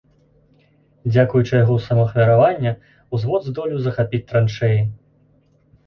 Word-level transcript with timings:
Дзякуючы 1.13 1.51
яго 1.63 1.75
самаахвяравання 1.87 2.71
ўзвод 3.13 3.41
здолеў 3.53 3.79
захапіць 3.87 4.27
траншэі. 4.29 4.81